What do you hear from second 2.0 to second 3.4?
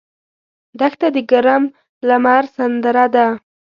لمر سندره ده.